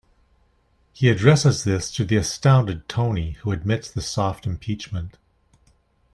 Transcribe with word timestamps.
He 0.93 1.09
addresses 1.11 1.63
this 1.63 1.91
to 1.91 2.03
the 2.03 2.15
astounded 2.17 2.89
Tony, 2.89 3.33
who 3.43 3.51
admits 3.51 3.91
the 3.91 4.01
soft 4.01 4.47
impeachment. 4.47 5.19